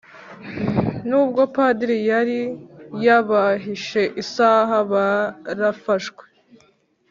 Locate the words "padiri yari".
1.55-2.39